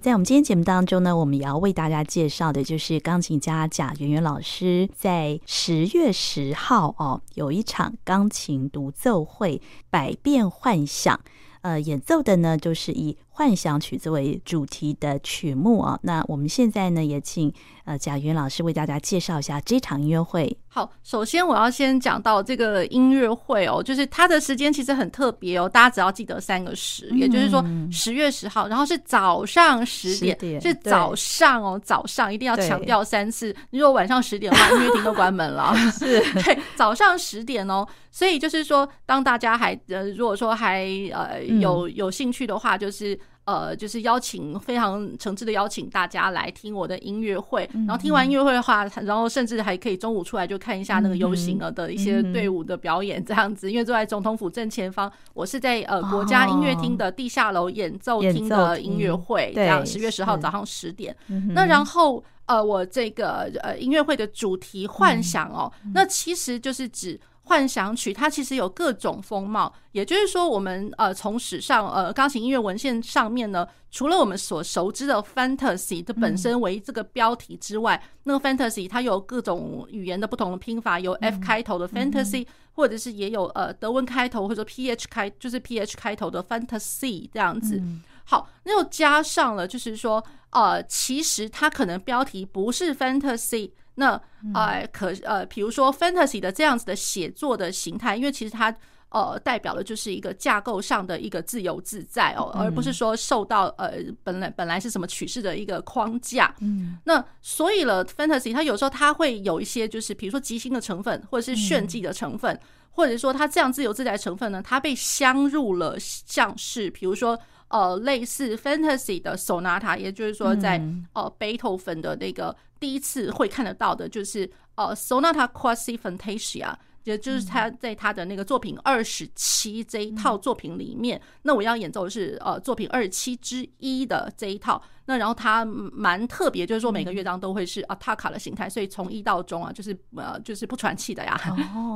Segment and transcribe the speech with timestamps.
[0.00, 9.58] 在我们今天节目当中呢，我们也要为大家介绍的就是钢琴家贾圆圆老师在十月十号哦，有一场钢琴独奏会
[9.90, 11.14] 《百变幻想》，
[11.60, 15.98] 呃，演奏的呢就是以幻想曲作为主题的曲目啊。
[16.02, 17.50] 那我们现在呢也请
[17.86, 20.54] 呃贾云老师为大家介绍一下这场音乐会。
[20.68, 33.56] 好，首先我要先讲到这个音乐会哦，就是它的时间其实很特别哦，大家只要记得三个十，嗯，也就是说十月十号，然后是早上十点，点，是早上哦，早上一定要强调三次。
[33.70, 35.74] 如果晚上十点的话，音乐厅都关门了。
[35.90, 43.18] 是， 对，早上十点哦，所以就是说，当大家还呃，如果说还呃有有兴趣的话，就是。
[43.44, 53.70] 呃，就是邀请非常诚挚的邀请大家来听我的音乐会，然后听完音乐会的话，然后甚至还可以中午出来就看一下那个游行了的一些队伍的表演这样子。
[53.70, 61.16] 因为坐在总统府正前方，我是在呃国家音乐厅的地下楼演奏厅的音乐会，这样十月十号早上十点。
[61.54, 67.18] 那然后呃，我这个呃音乐会的主题幻想哦，那其实就是指。
[67.50, 87.78] 幻想曲它其实有各种风貌，也就是说，我们呃从史上呃钢琴音乐文献上面呢，除了我们所熟知的 fantasy 的本身为这个标题之外，嗯、那个 fantasy 它有各种语言的不同的拼法，有 F 开头的 fantasy，、嗯、或者是也有呃德文开头或者 PH 开就是 PH 开头的 fantasy 这样子。
[87.78, 93.72] 嗯、好，那又加上了就是说呃，其实它可能标题不是 fantasy。
[94.00, 94.20] 那
[94.54, 98.74] 呃，可呃，比如说 fantasy 的这样子的写作的形态，因为其实它
[99.10, 106.54] 呃代表的就是一个架构上的一个自由自在哦，而不是说受到呃本来本来是什么曲式的一个框架。
[106.60, 112.58] 嗯，那所以了 fantasy 它有时候它会有一些就是比如说即兴的成分，或者是炫技的成分，
[112.90, 117.38] 或者说它这样自由自在的成分呢，它被镶入了像是比如说。
[117.70, 126.74] 呃，类似 fantasy 的 sonata，也就是说在，在呃贝多芬的那个第一次会看得到的，就是呃 sonata quasi fantasia，
[127.10, 134.80] 也就是他在他的那个作品二十七这一套作品里面，那我要演奏的是呃作品二十七之一的这一套。
[135.06, 141.40] 那然后它蛮特别，就是说每个乐章都会是 attacca 的形态，所以从一到终啊，就是呃就是不喘气的呀。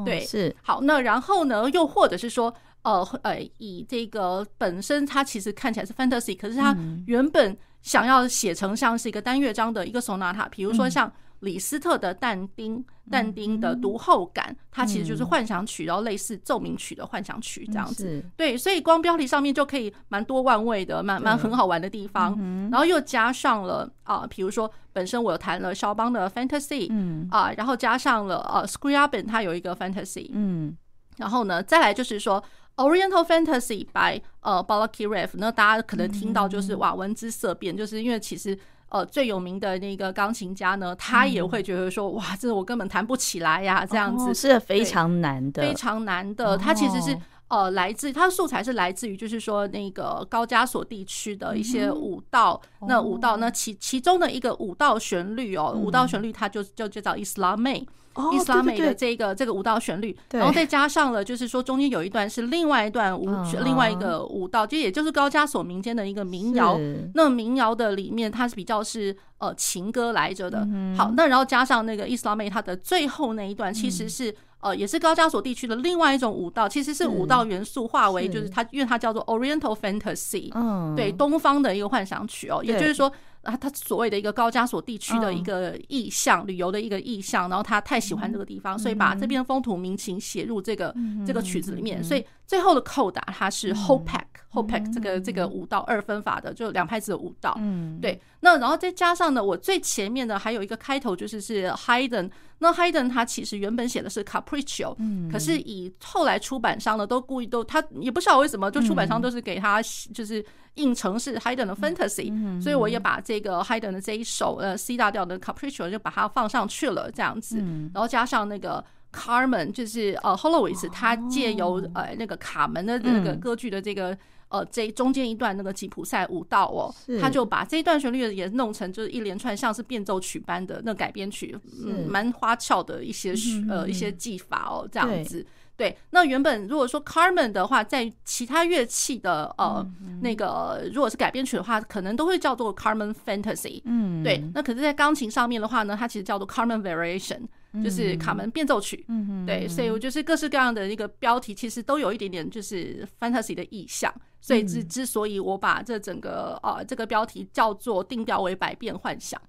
[0.04, 0.80] 对，是好。
[0.80, 2.52] 那然后呢，又或者是说。
[2.84, 6.76] 呃呃，以这个本身它其实看起来是 fantasy，可是它
[7.06, 11.10] 原本想要写成像是一个单乐章的一个 sonata，比如说像
[11.44, 18.24] 李斯特的但丁，但丁的读后感，它其实就是幻想曲，然后类似奏鸣曲的幻想曲这样子。
[18.36, 22.36] 对，所以光标题上面就可以蛮多万位的，蛮蛮很好玩的地方。
[22.70, 27.28] 然后又加上了啊，比如说本身我有弹了肖邦的 fantasy，嗯。
[27.30, 30.76] 啊，然后加上了呃 Scriabin 它有一个 fantasy，嗯，
[31.18, 32.42] 然后呢再来就是说。
[32.76, 38.58] Oriental Fantasy by 呃 Balakirev，那大家可能听到就是哇闻之色变，就是因为其实
[38.88, 46.56] 呃最有名的那个钢琴家呢，他也会觉得说哇，这我根本弹不起来呀，这样子是非常难的，非常难的。
[46.56, 47.18] 他其实是
[47.48, 57.86] 呃来自他的素材是来自于就是说那个高加索地区的一些舞蹈，那舞蹈那其其中的一个舞蹈旋律哦，舞蹈旋律它就就就叫 Islamey。
[58.32, 63.26] 伊斯兰美的这个这个舞蹈旋律，然后再加上了，就是说中间有一段是另外一段舞，
[63.64, 66.78] 另外一个舞蹈，就也就是高加索民间的一个民谣。
[67.14, 70.60] 那民谣的里面，它是比较是呃情歌来着的。
[70.96, 80.52] 好，那然后加上那个伊斯兰美，它的最后那一段其实是呃也是高加索地区的另外一种舞蹈，其实是舞蹈元素化为就是它，因为它叫做 Oriental Fantasy，
[80.94, 83.12] 对，东方的一个幻想曲哦，也就是说。
[83.44, 86.46] 啊，他所谓的一个高加索地区的一个意象，oh.
[86.46, 88.82] 旅游的一个意象，然后他太喜欢这个地方，mm -hmm.
[88.82, 91.26] 所以把这边风土民情写入这个、mm -hmm.
[91.26, 94.24] 这个曲子里面，所以最后的扣打它是 whole pack。
[94.52, 97.56] whole pack 这个这个舞蹈二分法的，就两拍子的舞蹈。
[97.58, 98.20] 嗯，对。
[98.38, 102.30] 那然后再加上呢，我最前面的还有一个开头，就是是 Haydn。
[102.58, 109.82] 那 Haydn 他其实原本写的是 Capriccio，嗯，可是以后来出版商呢都故意都他也不知道为什么，就出版商都是给他
[110.14, 110.44] 就是
[110.74, 117.58] 印成是 Haydn 的 Fantasy，嗯，所以我也把这个 Haydn 的这一首呃 C 大调的 Capriccio 就把它放上去了这样子，
[117.92, 118.82] 然后加上那个
[119.14, 124.16] Carmen，就是呃 Holloway，他借由呃那个卡门的那个歌剧的这个。
[124.50, 133.34] 呃，这中间一段那个吉普赛舞蹈哦，他就把这一段旋律也弄成就是一连串像是变奏曲般的那改编曲，嗯，蛮花俏的一些
[133.68, 135.44] 呃一些技法哦，这样子。
[135.76, 139.84] 对，那原本如果说 Carmen 的话，在其他乐器的呃
[140.20, 143.82] 那个如果是改编曲的话，可能都会叫做 Carmen Fantasy。
[143.86, 144.44] 嗯，对。
[144.54, 147.40] 那可是，在钢琴上面的话呢，它其实叫做 Carmen Variation。
[147.82, 159.40] 就是卡门变奏曲，嗯，对，所以我就是各式各样的一个标题，其实都有一点点就是 fantasy 的意象，所以之之所以我把这整个呃这个标题叫做定调为百变幻想。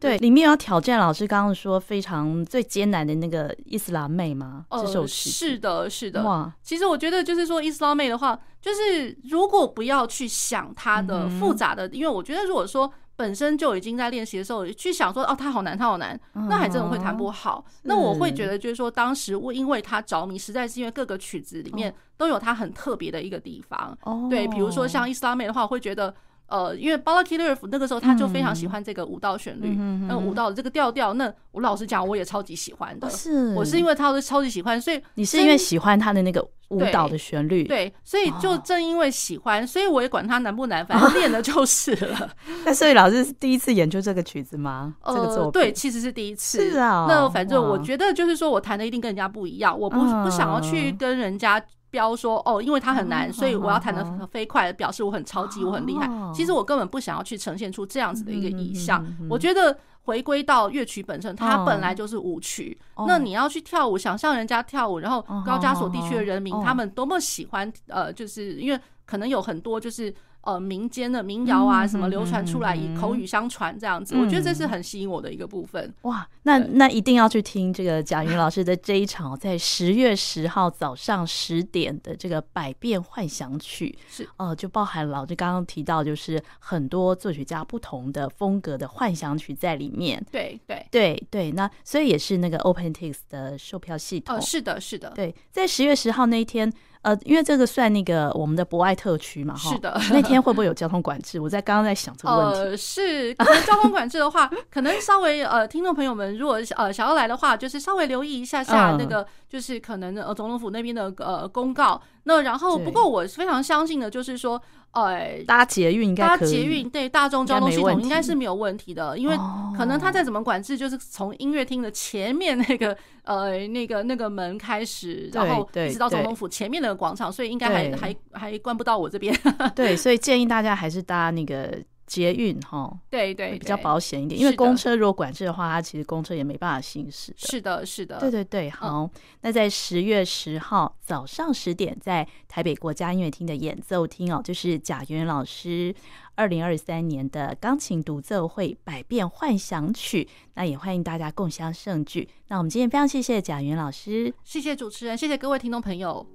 [0.00, 4.66] 对，里面要挑战老师刚刚说非常最艰难的那个伊斯兰妹吗？
[4.70, 6.24] 这首诗是的，是的。
[6.24, 16.18] 哇，其实我觉得就是说伊斯兰妹的话，就是如果不要去想它的复杂的，因为我觉得如果说本身就已经在练习的时候去想说哦，它好难，它好难，
[16.48, 17.62] 那还真的会弹不好。
[17.82, 23.94] 那我会觉得就是说当时我因为他着迷，实在是因为各个曲子里面都有它很特别的一个地方。
[24.30, 26.14] 对，比如说像伊斯兰美的话，我会觉得。
[26.50, 33.08] 呃，因为 Balakirev 那个时候他就非常喜欢这个舞蹈旋律，那舞蹈的这个调调，那我老实讲，我也超级喜欢的。
[33.08, 42.28] 是，我是因为他是超级喜欢，所以你是因为喜欢他的那个舞蹈的旋律，对，所以就正因为喜欢，所以我也管他难不难，反正练了就是了。
[42.66, 44.94] 那所以老师是第一次研究这个曲子吗？
[45.06, 46.70] 这个作品对，其实是第一次。
[46.70, 51.62] 是啊，那反正我觉得就是说我弹的一定跟人家不一样，我不不想要去跟人家。
[51.90, 56.08] 标说哦，因为它很难，所以我要弹得飞快，表示我很超级，我很厉害。
[56.32, 59.04] 其实我根本不想要去呈现出这样子的一个意象。
[59.28, 62.78] 我觉得回归到乐曲本身，它本来就是舞曲。
[63.06, 70.14] 那你要去跳舞，想象人家跳舞，然后高加索地区的人民他们多么喜欢，呃，就是因为可能有很多就是。
[70.42, 75.92] 呃，民间的民谣啊，什么流传出来，以口语相传这样子，我觉得这是很吸引我的一个部分。
[76.02, 90.24] 哇，那那一定要去听这个贾云老师的这一场，在十月十号早上十点的这个百变幻想曲，是呃，就包含老师刚刚提到，就是很多作曲家不同的风格的幻想曲在里面。
[90.32, 94.36] 对对对对，那所以也是那个 OpenTix 的售票系统。
[94.36, 95.10] 哦，是的，是的。
[95.10, 96.72] 对，在十月十号那一天。
[97.02, 99.98] 呃，因为这个算那个我们的博爱特区嘛，哈，是的。
[100.10, 101.40] 那天会不会有交通管制？
[101.40, 102.58] 我在刚刚在想这个问题。
[102.58, 112.00] 呃，是，可能交通管制的话， 可能稍微呃，听众朋友们如果呃想要来的话，就是稍微留意一下下那个，就是可能呃总统府那边的呃公告。
[112.24, 114.60] 那然后，不过我非常相信的，就是说，
[114.92, 119.36] 呃，搭捷运应该，搭捷运对大众交通系统应该是没有问题的，因为
[119.76, 129.32] 可能他再怎么管制，就是从音乐厅的前面那个 呃那个那个门开始，然后一直到总统府前面那个广场，所以应该还还还关不到我这边。
[129.76, 131.78] 对，所以建议大家还是搭那个。
[132.10, 137.32] 捷运哈，对对，比较保险一点，因为公车如果管制的话，它其实公车也没办法行驶。
[137.36, 138.68] 是的，是的，对对对。
[138.68, 139.08] 好，
[139.42, 145.94] 那在十月十号早上十点，在台北国家音乐厅的演奏厅哦，就是贾元老师
[146.34, 150.24] 二零二三年的钢琴独奏会《百变幻想曲》，
[150.54, 152.28] 那也欢迎大家共襄盛举。
[152.48, 156.26] 那我们今天非常谢谢贾元老师，谢谢主持人，谢谢各位听众朋友。